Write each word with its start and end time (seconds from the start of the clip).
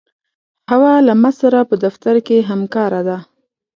حوا 0.69 0.93
له 1.07 1.13
ما 1.21 1.31
سره 1.39 1.59
په 1.69 1.75
دفتر 1.85 2.15
کې 2.27 2.47
همکاره 2.49 3.01
ده. 3.07 3.17